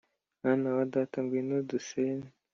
mwana 0.39 0.67
wa 0.77 0.85
data 0.93 1.17
ngwino 1.23 1.57
dusene 1.69 2.27